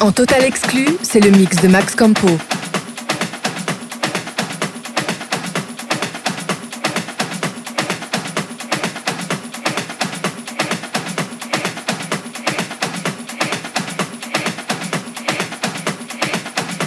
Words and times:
En 0.00 0.12
total 0.12 0.44
exclu, 0.44 0.86
c'est 1.02 1.20
le 1.20 1.30
mix 1.30 1.56
de 1.58 1.68
Max 1.68 1.94
Campo. 1.94 2.26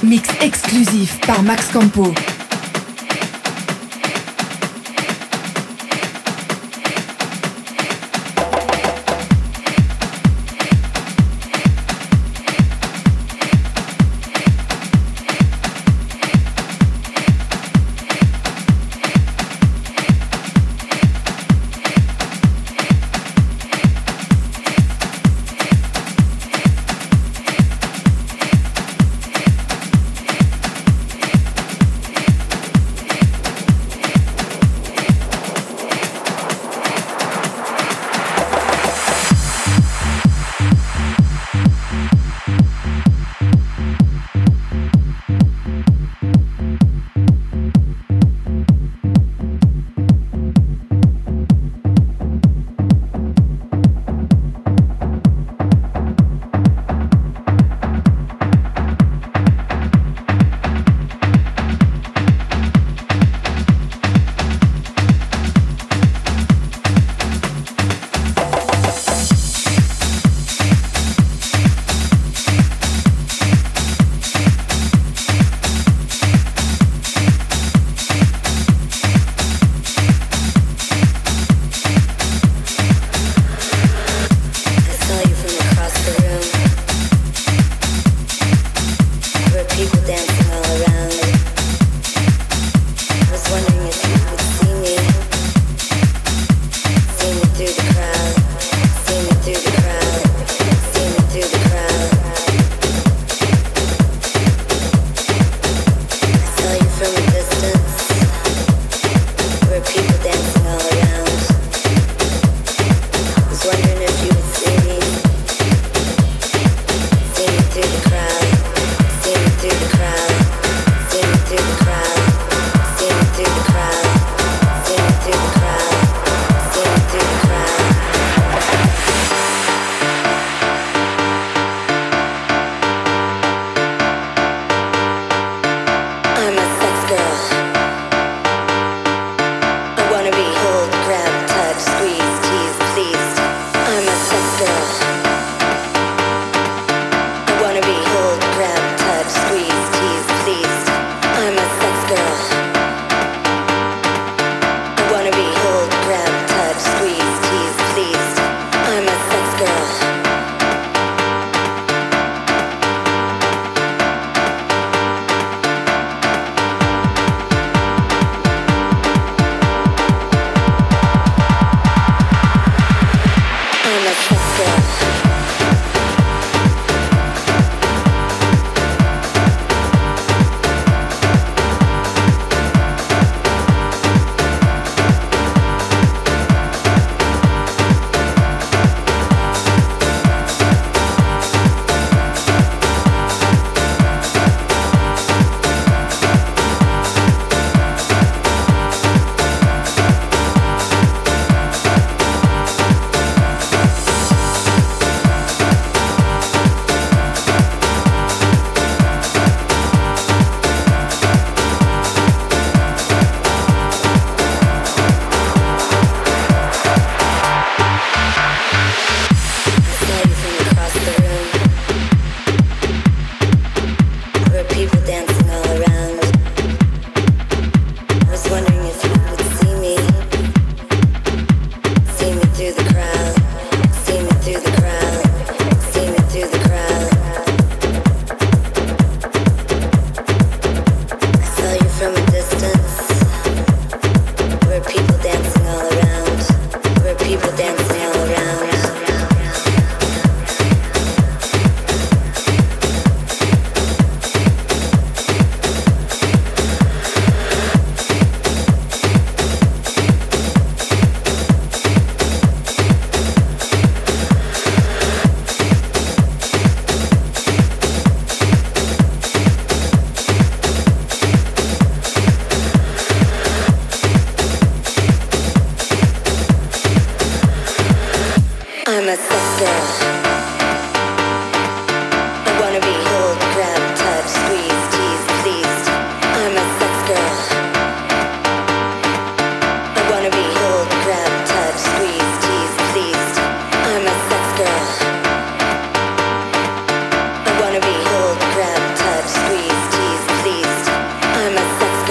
Mix 0.01 0.27
exclusif 0.41 1.19
par 1.27 1.43
Max 1.43 1.67
Campo. 1.71 2.11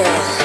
Yeah. 0.03 0.42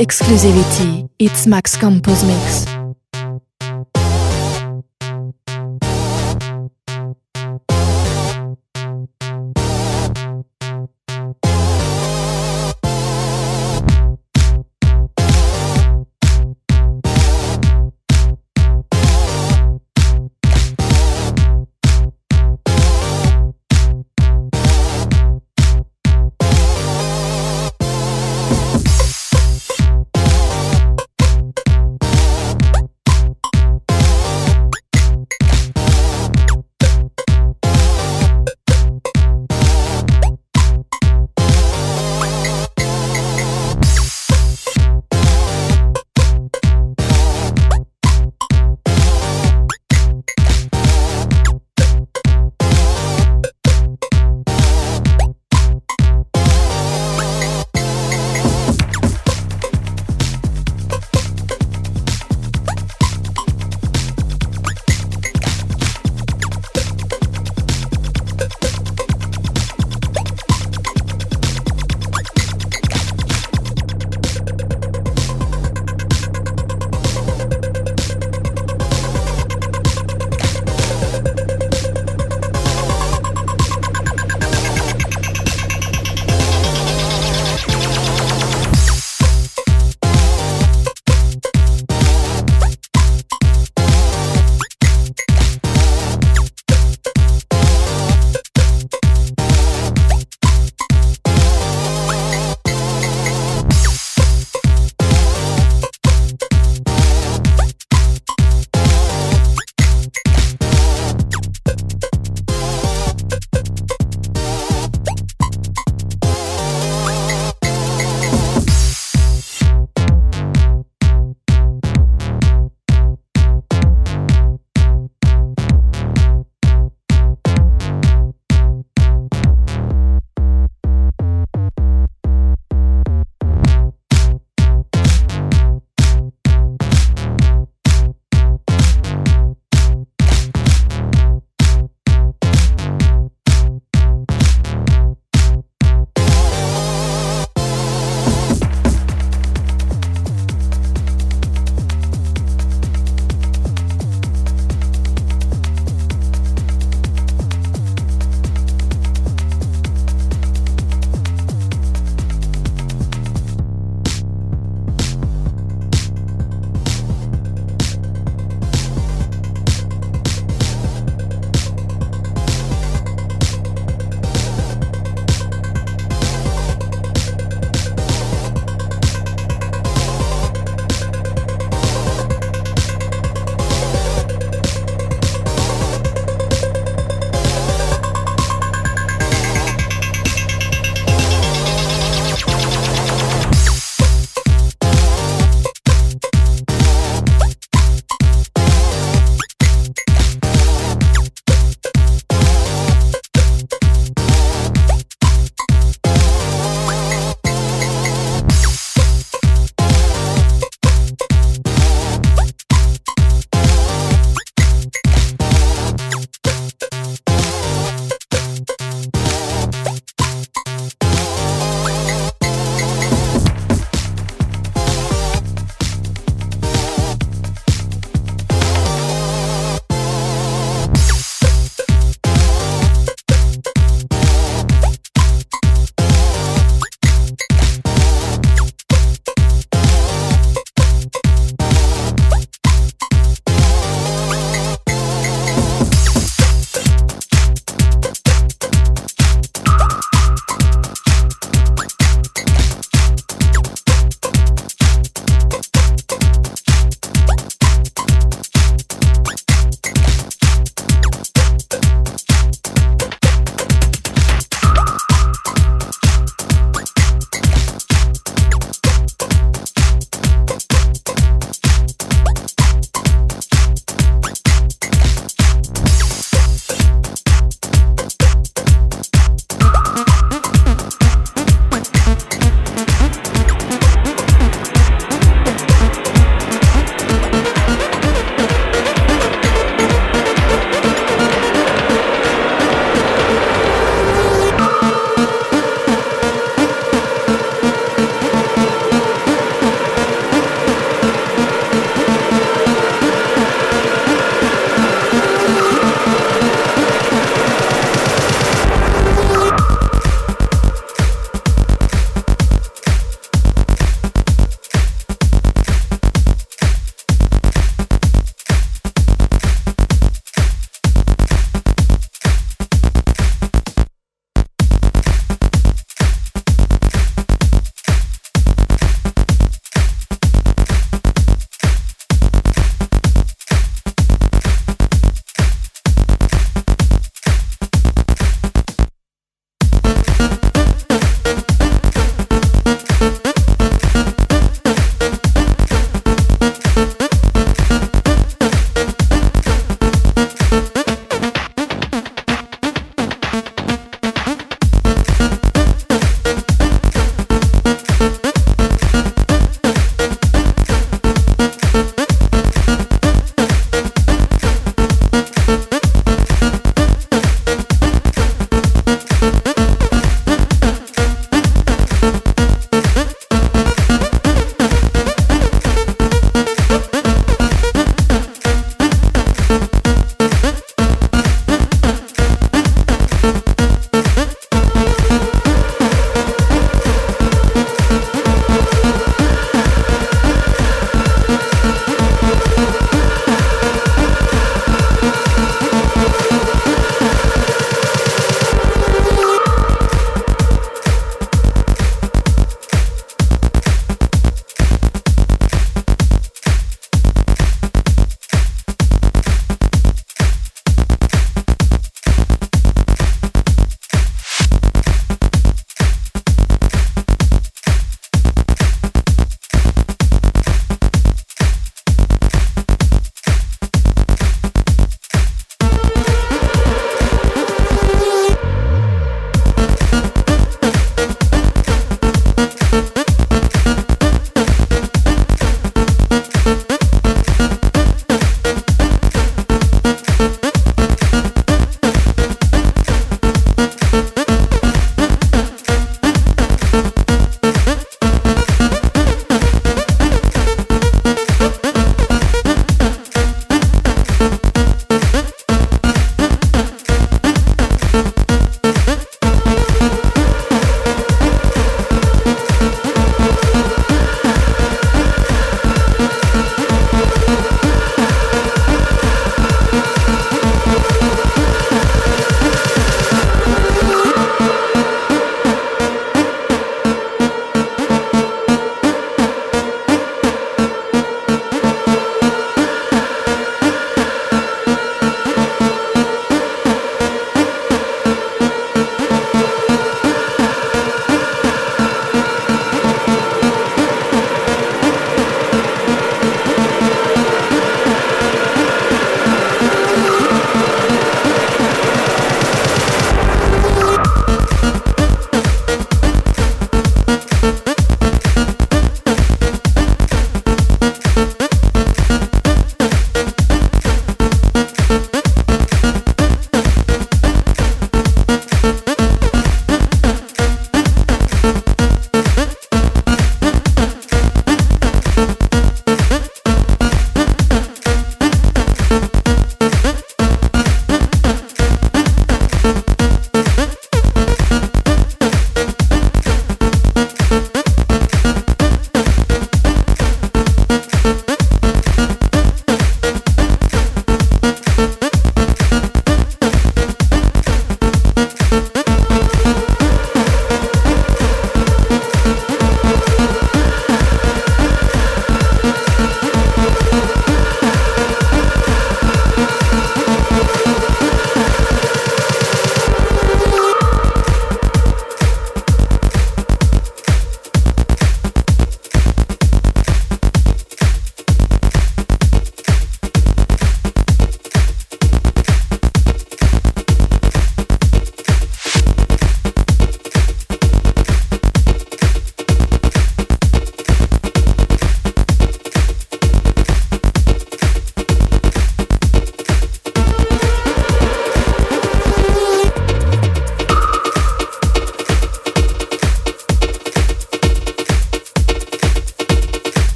Exclusivity. 0.00 1.06
It's 1.18 1.46
Max 1.46 1.76
Campos 1.76 2.24
Mix. 2.24 2.79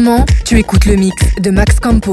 Moment, 0.00 0.24
tu 0.44 0.56
écoutes 0.58 0.84
le 0.84 0.94
mix 0.94 1.34
de 1.40 1.50
Max 1.50 1.80
Campo. 1.80 2.12